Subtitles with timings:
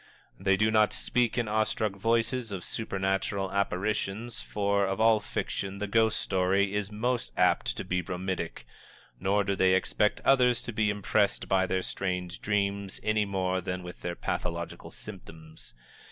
[0.39, 5.77] They do not speak in awe struck voices of supernatural apparitions, for of all fiction
[5.77, 8.65] the ghost story is most apt to be bromidic,
[9.19, 13.83] nor do they expect others to be impressed by their strange dreams any more than
[13.83, 15.75] with their pathological symptoms.